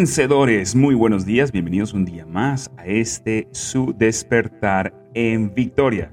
[0.00, 6.10] Vencedores, muy buenos días, bienvenidos un día más a este su despertar en victoria.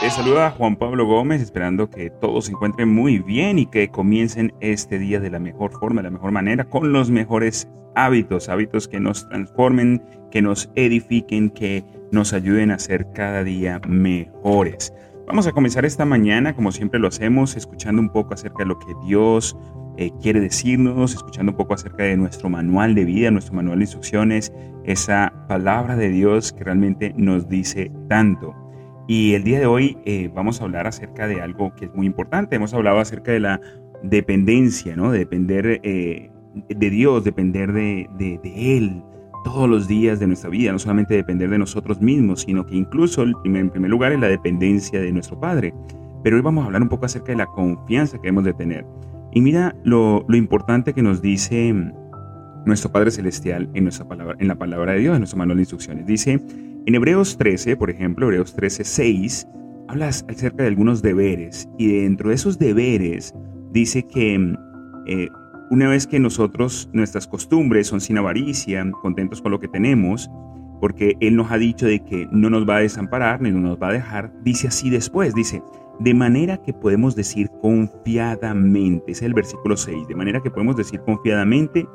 [0.00, 4.54] Les saluda Juan Pablo Gómez, esperando que todos se encuentren muy bien y que comiencen
[4.60, 8.86] este día de la mejor forma, de la mejor manera, con los mejores hábitos, hábitos
[8.86, 11.82] que nos transformen, que nos edifiquen, que
[12.12, 14.94] nos ayuden a ser cada día mejores.
[15.26, 18.78] Vamos a comenzar esta mañana, como siempre lo hacemos, escuchando un poco acerca de lo
[18.78, 19.56] que Dios
[19.96, 23.84] eh, quiere decirnos, escuchando un poco acerca de nuestro manual de vida, nuestro manual de
[23.84, 24.52] instrucciones,
[24.84, 28.54] esa palabra de Dios que realmente nos dice tanto.
[29.06, 32.06] Y el día de hoy eh, vamos a hablar acerca de algo que es muy
[32.06, 32.56] importante.
[32.56, 33.60] Hemos hablado acerca de la
[34.02, 35.12] dependencia, ¿no?
[35.12, 36.30] De depender eh,
[36.68, 39.02] de Dios, depender de, Él
[39.44, 43.22] todos los días de nuestra vida, no solamente depender de nosotros mismos, sino que incluso
[43.22, 45.74] en primer lugar es la dependencia de nuestro Padre.
[46.22, 48.86] Pero hoy vamos a hablar un poco acerca de la confianza que hemos de tener.
[49.32, 51.74] Y mira lo, lo importante que nos dice
[52.64, 55.62] nuestro Padre Celestial en, nuestra palabra, en la palabra de Dios, en nuestro manual de
[55.62, 56.06] instrucciones.
[56.06, 56.40] Dice,
[56.86, 59.46] en Hebreos 13, por ejemplo, Hebreos 13, 6,
[59.88, 61.68] habla acerca de algunos deberes.
[61.78, 63.34] Y dentro de esos deberes
[63.72, 64.54] dice que
[65.06, 65.28] eh,
[65.72, 70.30] una vez que nosotros, nuestras costumbres son sin avaricia, contentos con lo que tenemos,
[70.82, 73.88] porque Él nos ha dicho de que no nos va a desamparar ni nos va
[73.88, 75.62] a dejar, dice así después, dice,
[75.98, 81.00] de manera que podemos decir confiadamente, es el versículo 6, de manera que podemos decir
[81.06, 81.88] confiadamente,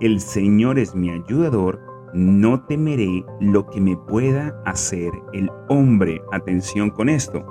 [0.00, 1.80] el Señor es mi ayudador,
[2.14, 6.22] no temeré lo que me pueda hacer el hombre.
[6.30, 7.44] Atención con esto.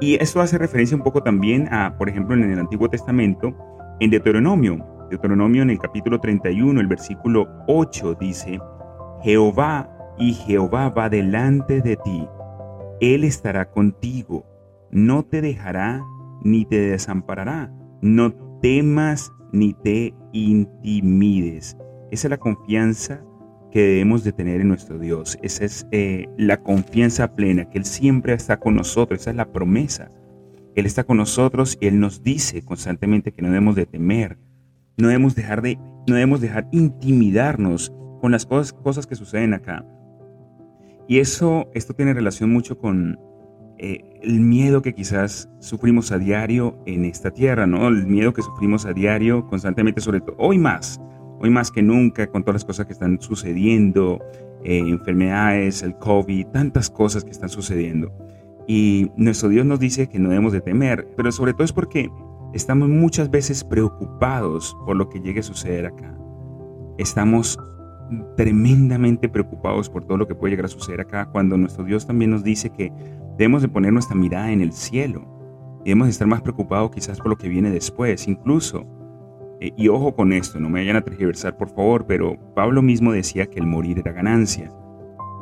[0.00, 3.52] Y esto hace referencia un poco también a, por ejemplo, en el Antiguo Testamento,
[3.98, 4.97] en Deuteronomio.
[5.08, 8.60] Deuteronomio en el capítulo 31, el versículo 8 dice,
[9.22, 12.28] Jehová y Jehová va delante de ti,
[13.00, 14.44] Él estará contigo,
[14.90, 16.04] no te dejará
[16.42, 21.76] ni te desamparará, no temas ni te intimides.
[22.10, 23.22] Esa es la confianza
[23.70, 25.38] que debemos de tener en nuestro Dios.
[25.42, 29.20] Esa es eh, la confianza plena, que Él siempre está con nosotros.
[29.20, 30.10] Esa es la promesa.
[30.74, 34.38] Él está con nosotros y Él nos dice constantemente que no debemos de temer.
[34.98, 35.76] No debemos dejar de,
[36.06, 39.84] no debemos dejar intimidarnos con las cosas, cosas que suceden acá.
[41.06, 43.18] Y eso, esto tiene relación mucho con
[43.78, 47.86] eh, el miedo que quizás sufrimos a diario en esta tierra, ¿no?
[47.86, 51.00] El miedo que sufrimos a diario constantemente, sobre todo hoy más,
[51.38, 54.20] hoy más que nunca, con todas las cosas que están sucediendo,
[54.64, 58.12] eh, enfermedades, el COVID, tantas cosas que están sucediendo.
[58.66, 62.10] Y nuestro Dios nos dice que no debemos de temer, pero sobre todo es porque
[62.52, 66.16] estamos muchas veces preocupados por lo que llegue a suceder acá.
[66.98, 67.58] Estamos
[68.36, 72.30] tremendamente preocupados por todo lo que puede llegar a suceder acá, cuando nuestro Dios también
[72.30, 72.92] nos dice que
[73.36, 75.26] debemos de poner nuestra mirada en el cielo.
[75.84, 78.86] Debemos de estar más preocupados quizás por lo que viene después, incluso
[79.60, 83.12] eh, y ojo con esto, no me vayan a tergiversar por favor, pero Pablo mismo
[83.12, 84.72] decía que el morir era ganancia.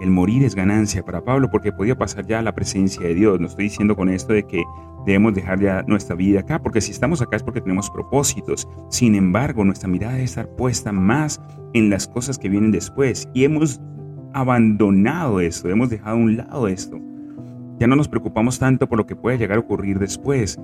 [0.01, 3.41] El morir es ganancia para Pablo porque podía pasar ya a la presencia de Dios.
[3.41, 4.65] No estoy diciendo con esto de que
[5.07, 8.69] debemos dejar ya nuestra vida acá, porque si estamos acá es porque tenemos propósitos.
[8.91, 11.41] Sin embargo, nuestra mirada debe estar puesta más
[11.73, 13.29] en las cosas que vienen después.
[13.33, 13.81] Y hemos
[14.33, 17.01] abandonado esto, hemos dejado a un lado esto.
[17.79, 20.59] Ya no nos preocupamos tanto por lo que puede llegar a ocurrir después.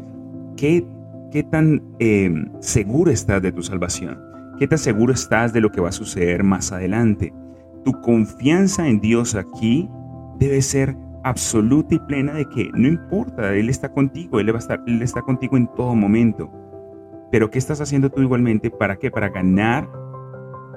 [0.56, 0.84] ¿Qué
[1.32, 4.20] ¿Qué tan eh, seguro estás de tu salvación?
[4.58, 7.32] ¿Qué tan seguro estás de lo que va a suceder más adelante?
[7.84, 9.90] Tu confianza en Dios aquí
[10.38, 14.58] debe ser absoluta y plena de que no importa, Él está contigo, Él, va a
[14.58, 16.50] estar, Él está contigo en todo momento.
[17.30, 18.70] Pero ¿qué estás haciendo tú igualmente?
[18.70, 19.10] ¿Para qué?
[19.10, 19.88] Para ganar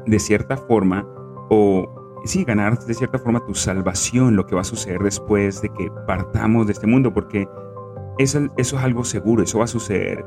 [0.05, 1.05] de cierta forma
[1.49, 5.69] o sí, ganar de cierta forma tu salvación, lo que va a suceder después de
[5.69, 7.47] que partamos de este mundo, porque
[8.17, 10.25] eso, eso es algo seguro, eso va a suceder.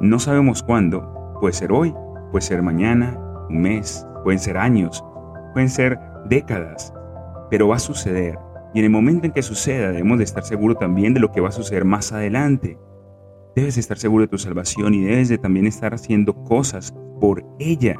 [0.00, 1.10] No sabemos cuándo.
[1.40, 1.94] Puede ser hoy,
[2.30, 3.18] puede ser mañana,
[3.48, 5.04] un mes, pueden ser años,
[5.54, 6.92] pueden ser décadas,
[7.48, 8.38] pero va a suceder.
[8.74, 11.40] Y en el momento en que suceda debemos de estar seguros también de lo que
[11.40, 12.78] va a suceder más adelante.
[13.56, 17.96] Debes estar seguro de tu salvación y debes de también estar haciendo cosas por ella.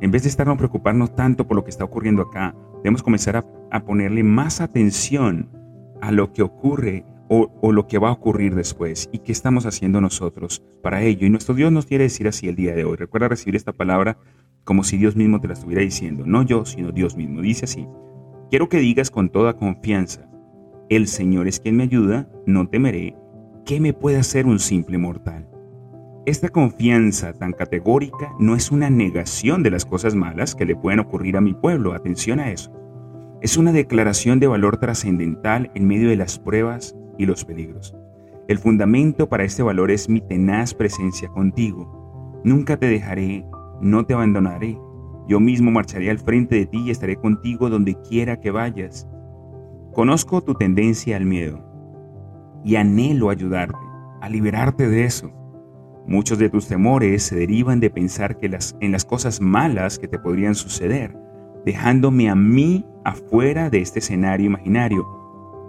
[0.00, 3.44] En vez de estarnos preocuparnos tanto por lo que está ocurriendo acá, debemos comenzar a,
[3.70, 5.50] a ponerle más atención
[6.02, 10.02] a lo que ocurre o, lo que va a ocurrir después y qué estamos haciendo
[10.02, 11.26] nosotros para ello.
[11.26, 12.96] Y nuestro Dios nos quiere decir así el día de hoy.
[12.96, 14.18] Recuerda recibir esta palabra
[14.64, 17.40] como si Dios mismo te la estuviera diciendo, no yo, sino Dios mismo.
[17.40, 17.86] Dice así,
[18.50, 20.28] quiero que digas con toda confianza,
[20.88, 23.16] el Señor es quien me ayuda, no temeré,
[23.64, 25.48] ¿qué me puede hacer un simple mortal?
[26.24, 31.00] Esta confianza tan categórica no es una negación de las cosas malas que le pueden
[31.00, 32.72] ocurrir a mi pueblo, atención a eso.
[33.40, 37.96] Es una declaración de valor trascendental en medio de las pruebas y los peligros.
[38.46, 42.40] El fundamento para este valor es mi tenaz presencia contigo.
[42.44, 43.44] Nunca te dejaré,
[43.82, 44.78] no te abandonaré.
[45.28, 49.08] Yo mismo marcharé al frente de ti y estaré contigo donde quiera que vayas.
[49.92, 51.62] Conozco tu tendencia al miedo
[52.64, 53.76] y anhelo ayudarte,
[54.20, 55.30] a liberarte de eso.
[56.06, 60.08] Muchos de tus temores se derivan de pensar que las, en las cosas malas que
[60.08, 61.16] te podrían suceder,
[61.64, 65.06] dejándome a mí afuera de este escenario imaginario,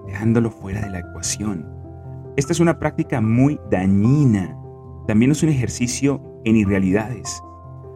[0.07, 1.68] dejándolo fuera de la ecuación.
[2.36, 4.57] Esta es una práctica muy dañina.
[5.07, 7.44] También es un ejercicio en irrealidades.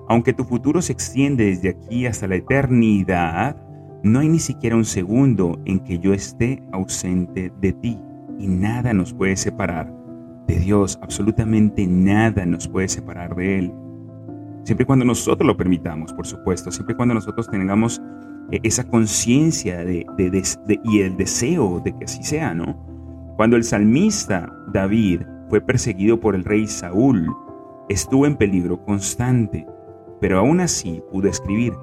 [0.08, 3.58] Aunque tu futuro se extiende desde aquí hasta la eternidad,
[4.04, 8.00] no hay ni siquiera un segundo en que yo esté ausente de ti
[8.40, 9.92] y nada nos puede separar
[10.48, 13.74] de Dios, absolutamente nada nos puede separar de Él.
[14.64, 18.02] Siempre y cuando nosotros lo permitamos, por supuesto, siempre y cuando nosotros tengamos
[18.52, 20.06] eh, esa conciencia de,
[20.84, 22.78] y el deseo de que así sea, ¿no?
[23.36, 27.28] Cuando el salmista David fue perseguido por el rey Saúl,
[27.90, 29.66] estuvo en peligro constante,
[30.20, 31.74] pero aún así pudo escribir,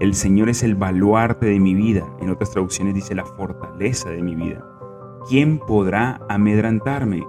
[0.00, 4.22] el Señor es el baluarte de mi vida, en otras traducciones dice la fortaleza de
[4.22, 4.64] mi vida.
[5.28, 7.22] ¿Quién podrá amedrantarme?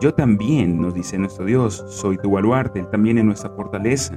[0.00, 4.16] Yo también, nos dice nuestro Dios, soy tu baluarte, Él también es nuestra fortaleza.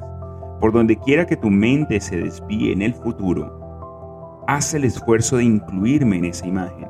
[0.59, 5.45] Por donde quiera que tu mente se desvíe en el futuro, haz el esfuerzo de
[5.45, 6.87] incluirme en esa imagen.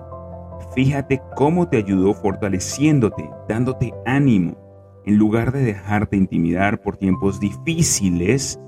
[0.76, 4.58] Fíjate cómo te ayudó fortaleciéndote, dándote ánimo,
[5.06, 8.60] en lugar de dejarte intimidar por tiempos difíciles.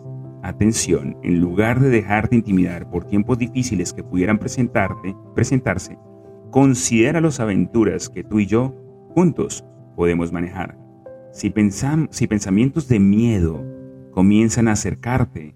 [0.43, 5.97] Atención, en lugar de dejarte intimidar por tiempos difíciles que pudieran presentarse,
[6.51, 8.75] considera las aventuras que tú y yo
[9.15, 9.63] juntos
[9.95, 10.77] podemos manejar.
[11.31, 11.53] Si,
[12.09, 13.63] si pensamientos de miedo
[14.11, 15.55] comienzan a acercarte,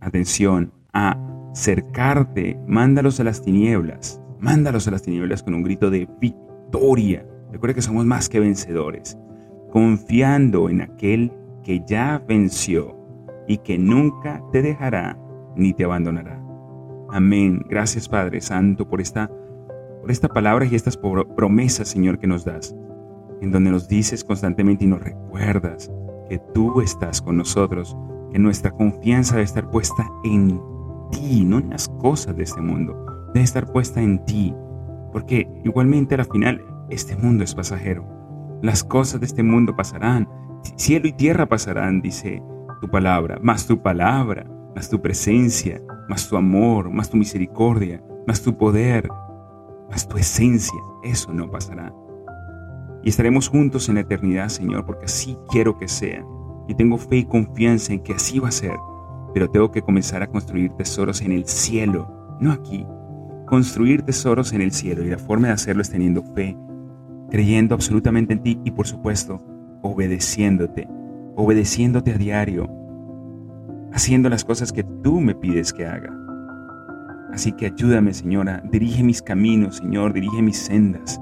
[0.00, 1.16] atención, a
[1.50, 7.26] acercarte, mándalos a las tinieblas, mándalos a las tinieblas con un grito de victoria.
[7.50, 9.16] Recuerda que somos más que vencedores,
[9.70, 11.32] confiando en aquel
[11.64, 12.97] que ya venció
[13.48, 15.18] y que nunca te dejará
[15.56, 16.40] ni te abandonará.
[17.10, 17.64] Amén.
[17.68, 19.28] Gracias Padre Santo por esta,
[20.00, 22.76] por esta palabra y estas promesas, Señor, que nos das
[23.40, 25.90] en donde nos dices constantemente y nos recuerdas
[26.28, 27.96] que tú estás con nosotros,
[28.32, 30.60] que nuestra confianza debe estar puesta en
[31.10, 32.94] ti, no en las cosas de este mundo,
[33.32, 34.54] debe estar puesta en ti,
[35.12, 38.06] porque igualmente al final este mundo es pasajero,
[38.62, 40.28] las cosas de este mundo pasarán,
[40.76, 42.42] cielo y tierra pasarán, dice
[42.80, 48.42] tu palabra, más tu palabra, más tu presencia, más tu amor, más tu misericordia, más
[48.42, 49.08] tu poder,
[49.90, 51.92] más tu esencia, eso no pasará
[53.02, 56.24] y estaremos juntos en la eternidad, Señor, porque así quiero que sea.
[56.66, 58.76] Y tengo fe y confianza en que así va a ser.
[59.32, 62.86] Pero tengo que comenzar a construir tesoros en el cielo, no aquí.
[63.46, 66.56] Construir tesoros en el cielo y la forma de hacerlo es teniendo fe,
[67.30, 69.40] creyendo absolutamente en ti y por supuesto
[69.80, 70.88] obedeciéndote,
[71.38, 72.68] obedeciéndote a diario,
[73.92, 76.14] haciendo las cosas que tú me pides que haga.
[77.32, 81.20] Así que ayúdame, Señora, dirige mis caminos, Señor, dirige mis sendas.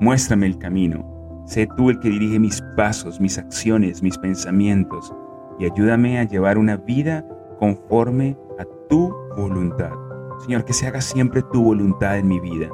[0.00, 1.44] Muéstrame el camino.
[1.46, 5.12] Sé tú el que dirige mis pasos, mis acciones, mis pensamientos
[5.60, 7.24] y ayúdame a llevar una vida
[7.58, 9.92] conforme a tu voluntad.
[10.38, 12.68] Señor, que se haga siempre tu voluntad en mi vida.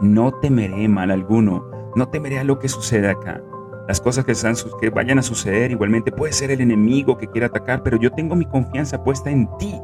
[0.00, 3.40] No temeré mal alguno, no temeré a lo que suceda acá.
[3.88, 7.98] Las cosas que, vayan a suceder, igualmente puede ser el enemigo que quiera atacar, pero
[7.98, 9.74] yo tengo mi confianza puesta en ti,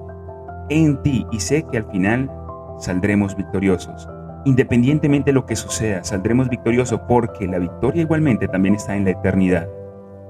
[0.68, 2.30] en ti, y sé que al final
[2.78, 4.08] saldremos victoriosos.
[4.44, 9.10] Independientemente de lo que suceda, saldremos victoriosos porque la victoria igualmente también está en la
[9.10, 9.68] eternidad.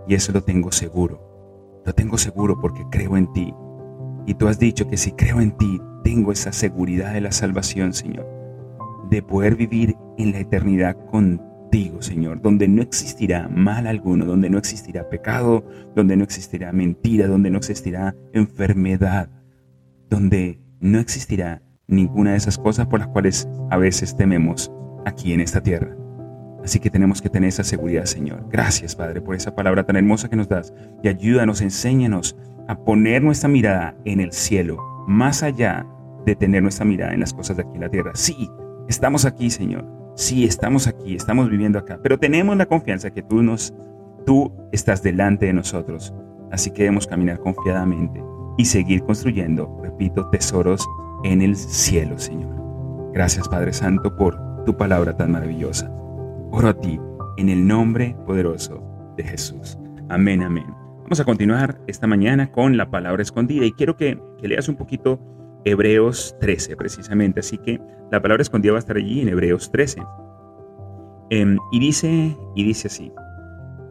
[0.07, 1.83] Y eso lo tengo seguro.
[1.85, 3.55] Lo tengo seguro porque creo en ti.
[4.27, 7.93] Y tú has dicho que si creo en ti, tengo esa seguridad de la salvación,
[7.93, 8.27] Señor.
[9.11, 11.48] De poder vivir en la eternidad contigo,
[12.01, 12.41] Señor.
[12.41, 17.59] Donde no existirá mal alguno, donde no existirá pecado, donde no existirá mentira, donde no
[17.59, 19.31] existirá enfermedad,
[20.09, 24.73] donde no existirá ninguna de esas cosas por las cuales a veces tememos
[25.07, 25.97] aquí en esta tierra.
[26.63, 28.47] Así que tenemos que tener esa seguridad, Señor.
[28.51, 30.75] Gracias, Padre, por esa palabra tan hermosa que nos das.
[31.03, 35.87] Y ayúdanos, enséñanos a poner nuestra mirada en el cielo, más allá
[36.27, 38.11] de tener nuestra mirada en las cosas de aquí en la tierra.
[38.15, 38.51] Sí,
[38.89, 39.98] estamos aquí, Señor.
[40.19, 43.73] Sí, estamos aquí, estamos viviendo acá, pero tenemos la confianza que tú nos
[44.27, 46.13] tú estás delante de nosotros.
[46.51, 48.21] Así que debemos caminar confiadamente
[48.57, 50.85] y seguir construyendo, repito, tesoros
[51.23, 52.53] en el cielo, Señor.
[53.13, 55.89] Gracias, Padre Santo, por tu palabra tan maravillosa.
[56.51, 56.99] Oro a ti
[57.37, 58.83] en el nombre poderoso
[59.17, 59.79] de Jesús.
[60.09, 60.67] Amén, amén.
[61.03, 65.21] Vamos a continuar esta mañana con la palabra escondida y quiero que, leas un poquito
[65.71, 67.41] Hebreos 13 precisamente.
[67.41, 70.03] Así que la palabra escondida va a estar allí en Hebreos 13.
[71.31, 73.13] Em, y, dice, y dice así.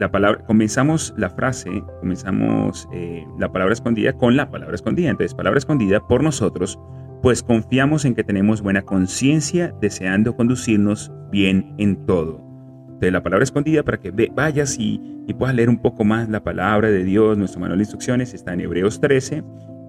[0.00, 5.10] La palabra, comenzamos la frase, comenzamos eh, la palabra escondida con la palabra escondida.
[5.10, 6.78] Entonces, palabra escondida por nosotros,
[7.22, 12.40] pues confiamos en que tenemos buena conciencia, deseando conducirnos bien en todo.
[12.86, 16.44] Entonces, la palabra escondida para que vayas y, y puedas leer un poco más la
[16.44, 19.42] palabra de Dios, nuestro manual de instrucciones está en Hebreos 13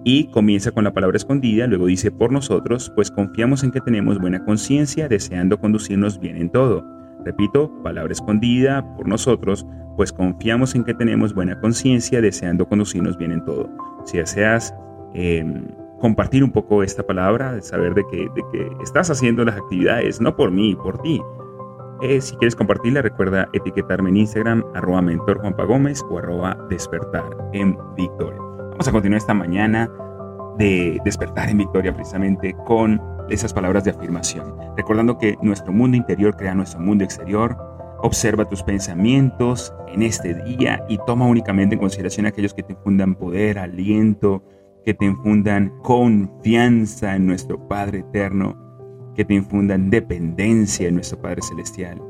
[0.03, 4.20] y comienza con la palabra escondida, luego dice por nosotros, pues confiamos en que tenemos
[4.20, 6.86] buena conciencia, deseando conducirnos bien en todo.
[7.25, 9.65] Repito, palabra escondida por nosotros,
[9.98, 13.70] pues confiamos en que tenemos buena conciencia, deseando conducirnos bien en todo.
[14.06, 14.74] Si deseas
[15.13, 15.68] em,
[16.00, 20.22] compartir un poco esta palabra, de saber de que, de que estás haciendo las actividades,
[20.22, 21.22] no por mí, por ti.
[22.01, 27.77] Eh, si quieres compartirla, recuerda etiquetarme en Instagram, arroba mentor Gómez o arroba despertar en
[27.98, 28.49] Victoria.
[28.79, 29.91] Vamos a continuar esta mañana
[30.57, 36.38] de despertar en Victoria precisamente con esas palabras de afirmación, recordando que nuestro mundo interior
[36.38, 37.57] crea nuestro mundo exterior.
[38.01, 43.15] Observa tus pensamientos en este día y toma únicamente en consideración aquellos que te infundan
[43.15, 44.45] poder, aliento,
[44.86, 48.55] que te infundan confianza en nuestro Padre eterno,
[49.13, 52.01] que te infundan dependencia en nuestro Padre celestial,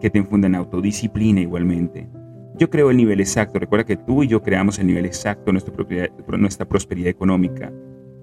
[0.00, 2.08] que te infundan autodisciplina igualmente.
[2.56, 3.58] Yo creo el nivel exacto.
[3.58, 7.72] Recuerda que tú y yo creamos el nivel exacto de nuestra prosperidad económica.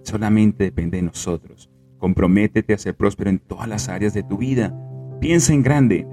[0.03, 1.69] Solamente depende de nosotros.
[1.97, 4.73] Comprométete a ser próspero en todas las áreas de tu vida.
[5.19, 6.07] Piensa en grande.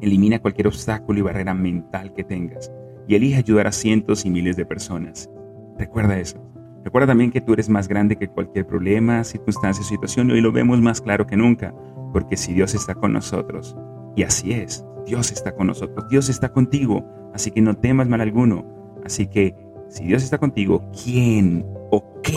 [0.00, 2.72] Elimina cualquier obstáculo y barrera mental que tengas
[3.08, 5.30] y elige ayudar a cientos y miles de personas.
[5.78, 6.42] Recuerda eso.
[6.84, 10.40] Recuerda también que tú eres más grande que cualquier problema, circunstancia o situación y hoy
[10.40, 11.74] lo vemos más claro que nunca,
[12.12, 13.76] porque si Dios está con nosotros,
[14.14, 17.04] y así es, Dios está con nosotros, Dios está contigo,
[17.36, 18.64] así que no temas mal alguno.
[19.04, 19.54] Así que
[19.88, 22.34] si Dios está contigo, ¿quién o qué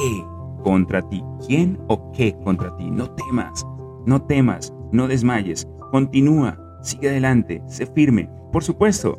[0.63, 1.23] contra ti.
[1.45, 2.91] ¿Quién o qué contra ti?
[2.91, 3.65] No temas,
[4.05, 8.29] no temas, no desmayes, continúa, sigue adelante, sé firme.
[8.51, 9.17] Por supuesto,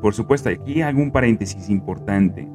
[0.00, 2.48] por supuesto, aquí hay algún paréntesis importante.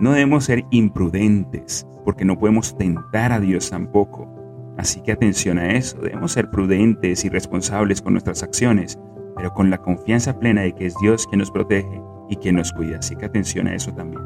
[0.00, 4.28] No debemos ser imprudentes, porque no podemos tentar a Dios tampoco.
[4.76, 8.98] Así que atención a eso, debemos ser prudentes y responsables con nuestras acciones,
[9.36, 12.72] pero con la confianza plena de que es Dios quien nos protege y quien nos
[12.72, 12.98] cuida.
[12.98, 14.22] Así que atención a eso también.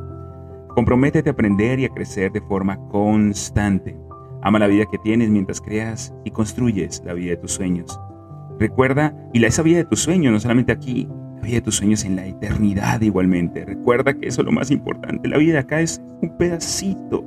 [0.68, 3.98] Comprométete a aprender y a crecer de forma constante.
[4.42, 8.00] Ama la vida que tienes mientras creas y construyes la vida de tus sueños.
[8.58, 12.04] Recuerda, y esa vida de tus sueños, no solamente aquí, la vida de tus sueños
[12.04, 13.64] en la eternidad igualmente.
[13.64, 15.28] Recuerda que eso es lo más importante.
[15.28, 17.20] La vida de acá es un pedacito,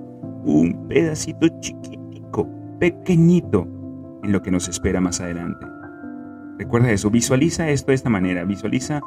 [0.46, 2.48] un pedacito chiquitico,
[2.80, 3.68] pequeñito,
[4.24, 5.73] en lo que nos espera más adelante.
[6.64, 9.02] Recuerda eso, visualiza esto de esta manera, visualiza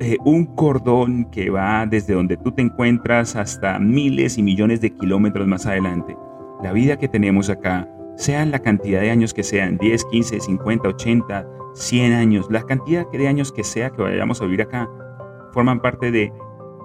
[0.00, 4.90] eh, un cordón que va desde donde tú te encuentras hasta miles y millones de
[4.90, 6.14] kilómetros más adelante.
[6.62, 7.88] La vida que tenemos acá,
[8.18, 13.10] sea la cantidad de años que sean, 10, 15, 50, 80, 100 años, la cantidad
[13.10, 14.86] de años que sea que vayamos a vivir acá,
[15.54, 16.30] forman parte de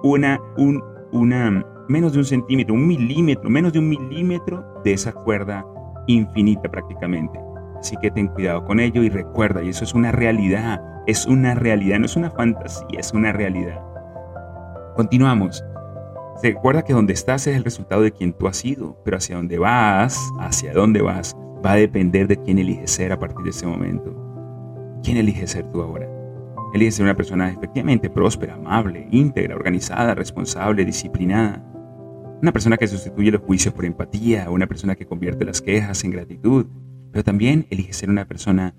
[0.02, 0.82] una, un,
[1.12, 5.62] una, menos de un centímetro, un milímetro, menos de un milímetro de esa cuerda
[6.06, 7.45] infinita prácticamente.
[7.78, 11.54] Así que ten cuidado con ello y recuerda, y eso es una realidad, es una
[11.54, 13.80] realidad, no es una fantasía, es una realidad.
[14.96, 15.64] Continuamos.
[16.42, 19.58] Recuerda que donde estás es el resultado de quien tú has sido, pero hacia dónde
[19.58, 23.66] vas, hacia dónde vas, va a depender de quién eliges ser a partir de ese
[23.66, 24.14] momento.
[25.02, 26.08] ¿Quién eliges ser tú ahora?
[26.74, 31.64] Eliges ser una persona efectivamente próspera, amable, íntegra, organizada, responsable, disciplinada.
[32.42, 36.10] Una persona que sustituye los juicios por empatía, una persona que convierte las quejas en
[36.10, 36.66] gratitud,
[37.12, 38.74] pero también elige ser una persona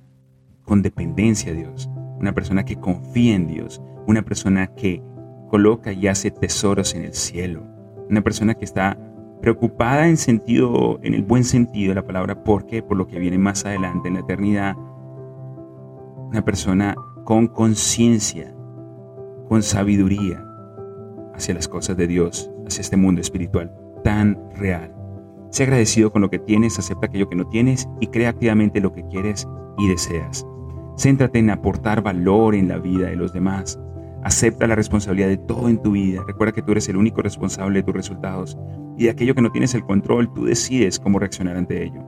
[0.63, 5.01] con dependencia de Dios, una persona que confía en Dios, una persona que
[5.49, 7.63] coloca y hace tesoros en el cielo,
[8.09, 8.97] una persona que está
[9.41, 13.37] preocupada en sentido, en el buen sentido de la palabra, porque por lo que viene
[13.37, 14.75] más adelante en la eternidad,
[16.29, 18.53] una persona con conciencia,
[19.47, 20.43] con sabiduría
[21.33, 23.71] hacia las cosas de Dios, hacia este mundo espiritual
[24.03, 24.96] tan real.
[25.49, 28.93] Sé agradecido con lo que tienes, acepta aquello que no tienes y crea activamente lo
[28.93, 30.45] que quieres y deseas.
[30.97, 33.79] Céntrate en aportar valor en la vida de los demás.
[34.23, 36.23] Acepta la responsabilidad de todo en tu vida.
[36.27, 38.57] Recuerda que tú eres el único responsable de tus resultados
[38.97, 42.03] y de aquello que no tienes el control, tú decides cómo reaccionar ante ello.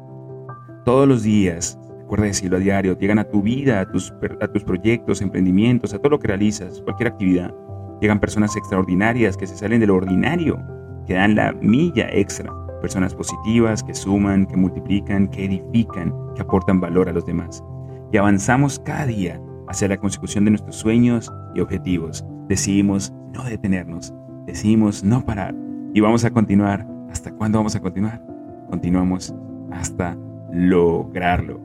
[0.84, 4.64] Todos los días, recuerda decirlo a diario, llegan a tu vida, a tus, a tus
[4.64, 7.54] proyectos, emprendimientos, a todo lo que realizas, cualquier actividad.
[8.02, 10.60] Llegan personas extraordinarias que se salen de lo ordinario,
[11.06, 16.80] que dan la milla extra personas positivas que suman, que multiplican, que edifican, que aportan
[16.80, 17.64] valor a los demás.
[18.12, 22.26] Y avanzamos cada día hacia la consecución de nuestros sueños y objetivos.
[22.48, 24.14] Decidimos no detenernos,
[24.46, 25.54] decidimos no parar
[25.94, 26.88] y vamos a continuar.
[27.12, 28.22] ¿Hasta cuándo vamos a continuar?
[28.70, 29.34] Continuamos
[29.72, 30.18] hasta
[30.52, 31.62] lograrlo.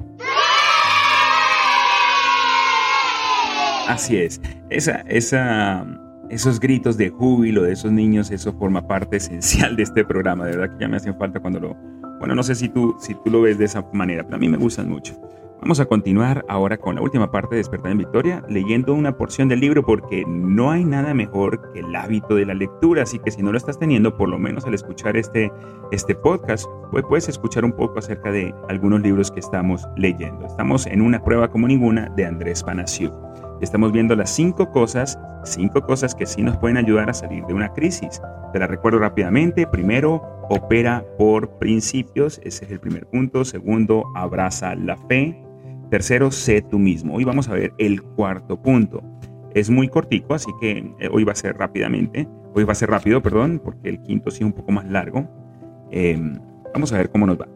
[3.89, 4.41] Así es,
[4.71, 5.87] esa, esa,
[6.31, 10.47] esos gritos de júbilo de esos niños, eso forma parte esencial de este programa.
[10.47, 11.77] De verdad que ya me hacen falta cuando lo...
[12.19, 14.49] Bueno, no sé si tú, si tú lo ves de esa manera, pero a mí
[14.49, 15.21] me gustan mucho.
[15.65, 19.49] Vamos a continuar ahora con la última parte de Despertar en Victoria, leyendo una porción
[19.49, 23.31] del libro porque no hay nada mejor que el hábito de la lectura, así que
[23.31, 25.51] si no lo estás teniendo, por lo menos al escuchar este,
[25.91, 30.45] este podcast, pues puedes escuchar un poco acerca de algunos libros que estamos leyendo.
[30.45, 33.15] Estamos en una prueba como ninguna de Andrés Panasiuk.
[33.61, 37.55] Estamos viendo las cinco cosas, cinco cosas que sí nos pueden ayudar a salir de
[37.55, 38.21] una crisis.
[38.53, 39.67] Te la recuerdo rápidamente.
[39.67, 43.45] Primero, opera por principios, ese es el primer punto.
[43.45, 45.41] Segundo, abraza la fe.
[45.91, 47.15] Tercero, sé tú mismo.
[47.15, 49.03] Hoy vamos a ver el cuarto punto.
[49.55, 52.29] Es muy cortico, así que eh, hoy va a ser rápidamente.
[52.55, 55.29] Hoy va a ser rápido, perdón, porque el quinto sí es un poco más largo.
[55.91, 56.39] Em,
[56.73, 57.49] vamos a ver cómo nos va.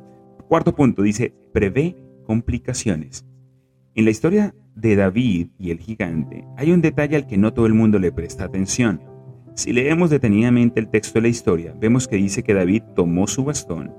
[0.49, 3.27] Cuarto punto dice, prevé complicaciones.
[3.95, 7.67] En la historia de David y el gigante hay un detalle al que no todo
[7.67, 9.03] el mundo le presta atención.
[9.55, 13.45] Si leemos detenidamente el texto de la historia, vemos que dice que David tomó su
[13.45, 13.93] bastón,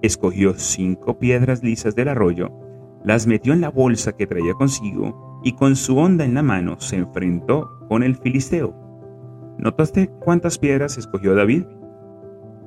[0.00, 2.50] escogió cinco piedras lisas del arroyo
[3.04, 6.78] las metió en la bolsa que traía consigo y con su onda en la mano
[6.78, 8.74] se enfrentó con el filisteo.
[9.58, 11.64] ¿Notaste cuántas piedras escogió David?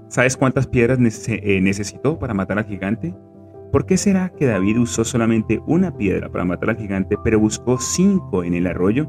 [0.07, 3.15] ¿Sabes cuántas piedras eh, necesitó para matar al gigante?
[3.75, 7.77] ¿Por qué será que David usó solamente una piedra para matar al gigante, pero buscó
[7.77, 9.05] cinco en el arroyo?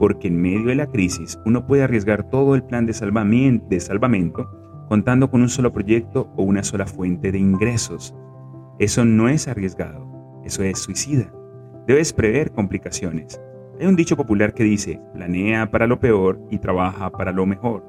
[0.00, 4.50] Porque en medio de la crisis uno puede arriesgar todo el plan de salvamento,
[4.88, 8.16] contando con un solo proyecto o una sola fuente de ingresos.
[8.80, 11.32] Eso no es arriesgado, eso es suicida.
[11.86, 13.40] Debes prever complicaciones.
[13.78, 17.84] Hay un dicho popular que dice, planea para lo peor y trabaja para lo mejor.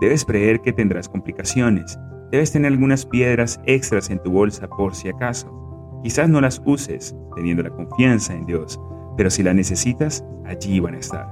[0.00, 1.98] Debes prever que tendrás complicaciones.
[2.32, 6.00] Debes tener algunas piedras extras en tu bolsa por si acaso.
[6.02, 8.80] Quizás no las uses teniendo la confianza en Dios,
[9.18, 11.28] pero si las necesitas, allí van a estar.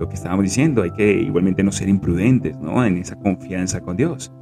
[0.00, 2.84] Lo que estábamos diciendo, hay que igualmente no ser imprudentes ¿no?
[2.84, 4.32] en esa confianza con Dios.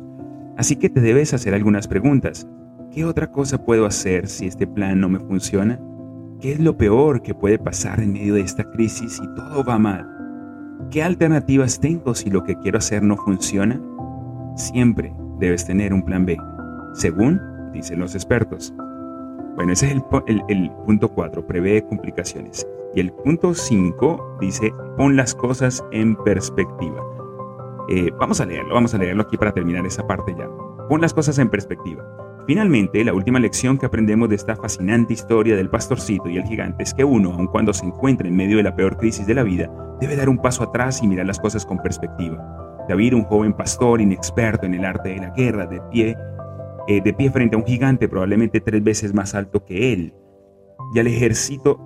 [0.57, 2.49] Así que te debes hacer algunas preguntas.
[2.91, 5.79] ¿Qué otra cosa puedo hacer si este plan no me funciona?
[6.41, 9.79] ¿Qué es lo peor que puede pasar en medio de esta crisis si todo va
[9.79, 10.09] mal?
[10.91, 13.79] ¿Qué alternativas tengo si lo que quiero hacer no funciona?
[14.57, 16.39] Siempre debes tener un plan B,
[16.93, 17.41] según
[17.73, 18.73] dicen los expertos.
[19.57, 19.93] Bueno, ese es
[20.49, 22.67] el, punto 4, prevé complicaciones.
[22.95, 27.03] Y el punto 5 dice, pon las cosas en perspectiva.
[27.89, 30.49] Eh, vamos a leerlo, vamos a leerlo aquí para terminar esa parte ya.
[30.89, 32.05] Pon las cosas en perspectiva.
[32.47, 36.83] Finalmente, la última lección que aprendemos de esta fascinante historia del pastorcito y el gigante
[36.83, 39.43] es que uno, aun cuando se encuentra en medio de la peor crisis de la
[39.43, 42.70] vida, debe dar un paso atrás y mirar las cosas con perspectiva.
[42.91, 46.17] David, un joven pastor inexperto en el arte de la guerra, de pie,
[46.89, 50.13] eh, de pie frente a un gigante probablemente tres veces más alto que él,
[50.95, 51.85] y al ejército,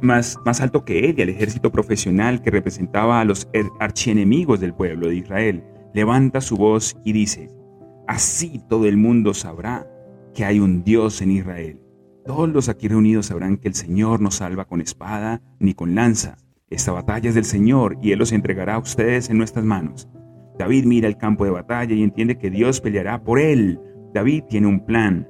[0.00, 3.48] más, más alto que él, y al ejército profesional que representaba a los
[3.80, 7.50] archienemigos del pueblo de Israel, levanta su voz y dice,
[8.06, 9.90] Así todo el mundo sabrá
[10.32, 11.80] que hay un Dios en Israel.
[12.24, 16.36] Todos los aquí reunidos sabrán que el Señor no salva con espada ni con lanza.
[16.68, 20.08] Esta batalla es del Señor y Él los entregará a ustedes en nuestras manos.
[20.58, 23.78] David mira el campo de batalla y entiende que Dios peleará por él.
[24.12, 25.28] David tiene un plan.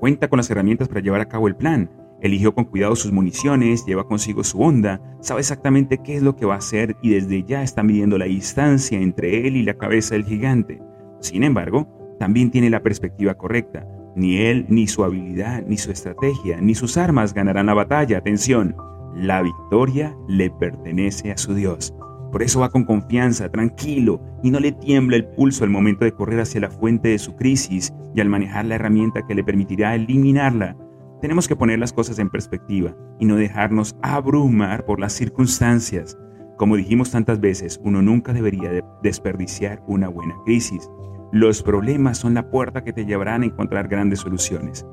[0.00, 1.90] Cuenta con las herramientas para llevar a cabo el plan.
[2.20, 6.46] Eligió con cuidado sus municiones, lleva consigo su onda, sabe exactamente qué es lo que
[6.46, 10.14] va a hacer y desde ya está midiendo la distancia entre él y la cabeza
[10.14, 10.82] del gigante.
[11.20, 13.86] Sin embargo, también tiene la perspectiva correcta.
[14.16, 18.18] Ni él, ni su habilidad, ni su estrategia, ni sus armas ganarán la batalla.
[18.18, 18.74] Atención,
[19.14, 21.94] la victoria le pertenece a su Dios.
[22.32, 26.12] Por eso va con confianza, tranquilo, y no le tiembla el pulso al momento de
[26.12, 29.94] correr hacia la fuente de su crisis y al manejar la herramienta que le permitirá
[29.94, 30.76] eliminarla.
[31.20, 36.16] Tenemos que poner las cosas en perspectiva y no dejarnos abrumar por las circunstancias.
[36.56, 38.70] Como dijimos tantas veces, uno nunca debería
[39.02, 40.88] desperdiciar una buena crisis.
[41.32, 44.86] Los problemas son la puerta que te llevarán a encontrar grandes soluciones.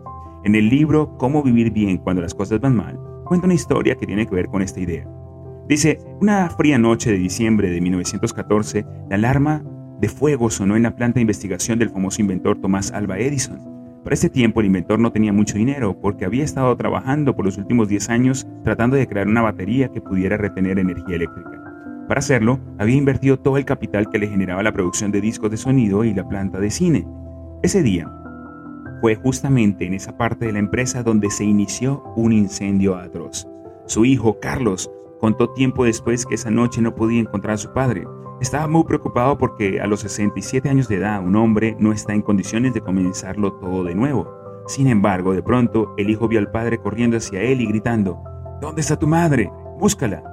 [0.43, 4.05] En el libro Cómo vivir bien cuando las cosas van mal, cuenta una historia que
[4.05, 5.07] tiene que ver con esta idea.
[5.67, 9.63] Dice, una fría noche de diciembre de 1914, la alarma
[9.99, 13.59] de fuego sonó en la planta de investigación del famoso inventor Thomas Alva Edison.
[14.03, 17.57] Para este tiempo el inventor no tenía mucho dinero porque había estado trabajando por los
[17.57, 21.57] últimos 10 años tratando de crear una batería que pudiera retener energía eléctrica.
[22.07, 25.57] Para hacerlo, había invertido todo el capital que le generaba la producción de discos de
[25.57, 27.05] sonido y la planta de cine.
[27.63, 28.09] Ese día,
[29.01, 33.47] fue justamente en esa parte de la empresa donde se inició un incendio atroz.
[33.85, 38.05] Su hijo, Carlos, contó tiempo después que esa noche no podía encontrar a su padre.
[38.41, 42.21] Estaba muy preocupado porque a los 67 años de edad un hombre no está en
[42.21, 44.31] condiciones de comenzarlo todo de nuevo.
[44.67, 48.21] Sin embargo, de pronto el hijo vio al padre corriendo hacia él y gritando,
[48.61, 49.51] ¿Dónde está tu madre?
[49.79, 50.23] Búscala.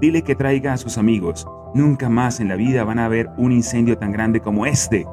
[0.00, 1.46] Dile que traiga a sus amigos.
[1.74, 5.06] Nunca más en la vida van a ver un incendio tan grande como este.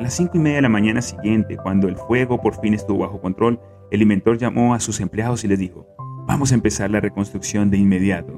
[0.00, 3.00] A las cinco y media de la mañana siguiente, cuando el fuego por fin estuvo
[3.00, 3.60] bajo control,
[3.90, 5.86] el inventor llamó a sus empleados y les dijo,
[6.26, 8.32] vamos a empezar la reconstrucción de inmediato.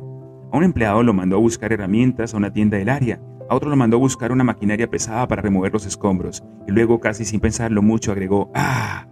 [0.51, 3.71] A un empleado lo mandó a buscar herramientas a una tienda del área, a otro
[3.71, 7.39] lo mandó a buscar una maquinaria pesada para remover los escombros, y luego casi sin
[7.39, 9.07] pensarlo mucho agregó, ¡ah!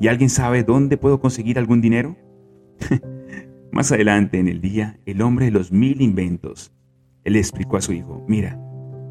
[0.00, 2.16] ¿Y alguien sabe dónde puedo conseguir algún dinero?
[3.70, 6.72] Más adelante en el día, el hombre de los mil inventos,
[7.22, 8.58] él explicó a su hijo, mira,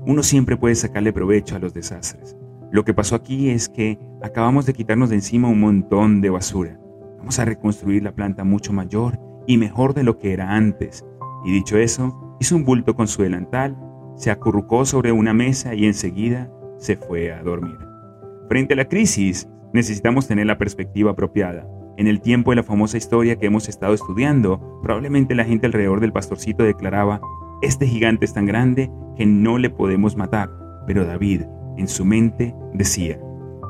[0.06, 2.36] uno siempre puede sacarle provecho a los desastres.
[2.74, 6.80] Lo que pasó aquí es que acabamos de quitarnos de encima un montón de basura.
[7.20, 11.06] Vamos a reconstruir la planta mucho mayor y mejor de lo que era antes.
[11.46, 13.78] Y dicho eso, hizo un bulto con su delantal,
[14.16, 17.78] se acurrucó sobre una mesa y enseguida se fue a dormir.
[18.50, 21.68] Frente a la crisis, necesitamos tener la perspectiva apropiada.
[21.98, 26.00] En el tiempo de la famosa historia que hemos estado estudiando, probablemente la gente alrededor
[26.00, 27.22] del pastorcito declaraba,
[27.62, 30.50] este gigante es tan grande que no le podemos matar.
[30.88, 31.44] Pero David,
[31.78, 33.20] en su mente decía,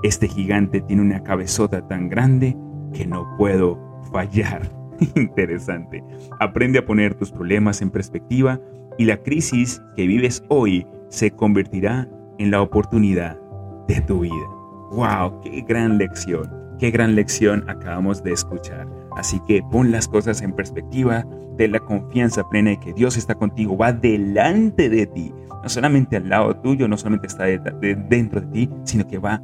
[0.04, 2.58] este gigante tiene una cabezota tan grande
[2.94, 3.80] que no puedo
[4.12, 4.70] fallar.
[5.16, 6.04] Interesante.
[6.40, 8.60] Aprende a poner tus problemas en perspectiva
[8.98, 13.40] y la crisis que vives hoy se convertirá en la oportunidad
[13.88, 14.48] de tu vida.
[14.92, 15.42] ¡Wow!
[15.42, 16.50] ¡Qué gran lección!
[16.80, 19.03] ¡Qué gran lección acabamos de escuchar!
[19.16, 21.26] Así que pon las cosas en perspectiva,
[21.58, 26.18] ten la confianza plena de que Dios está contigo, va delante de ti no solamente
[26.18, 29.42] al lado tuyo, no solamente está dentro de ti, sino que va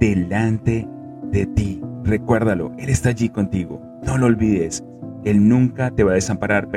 [0.00, 0.86] delante
[1.30, 1.80] de ti.
[2.02, 3.80] Recuérdalo, Él está allí contigo.
[4.02, 4.84] No lo olvides.
[5.24, 6.68] Él nunca te va a desamparar.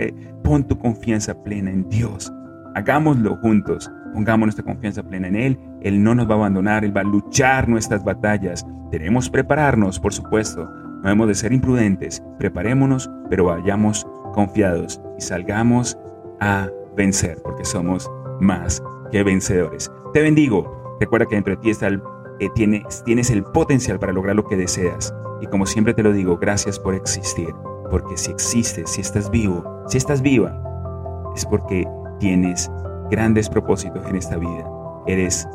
[0.43, 2.31] Pon tu confianza plena en Dios.
[2.75, 3.91] Hagámoslo juntos.
[4.13, 5.59] Pongamos nuestra confianza plena en Él.
[5.81, 6.85] Él no nos va a abandonar.
[6.85, 8.63] Él va a luchar nuestras batallas.
[8.91, 10.69] Debemos prepararnos, por supuesto.
[11.03, 12.23] No hemos de ser imprudentes.
[12.39, 15.97] Preparémonos, pero vayamos confiados y salgamos
[16.39, 18.81] a vencer, porque somos más
[19.11, 19.91] que vencedores.
[20.13, 20.97] Te bendigo.
[20.99, 22.01] Recuerda que dentro de ti está el,
[22.39, 25.13] eh, tienes, tienes el potencial para lograr lo que deseas.
[25.41, 27.53] Y como siempre te lo digo, gracias por existir.
[27.91, 30.61] Porque si existes, si estás vivo, si estás viva,
[31.35, 31.87] es porque
[32.19, 32.69] tienes
[33.09, 34.69] grandes propósitos en esta vida.
[35.05, 35.47] Eres,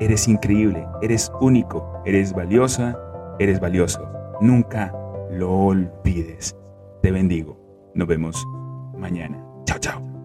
[0.00, 2.98] eres increíble, eres único, eres valiosa,
[3.38, 4.15] eres valioso.
[4.40, 4.92] Nunca
[5.30, 6.56] lo olvides.
[7.02, 7.58] Te bendigo.
[7.94, 8.44] Nos vemos
[8.98, 9.42] mañana.
[9.64, 10.15] Chao, chao.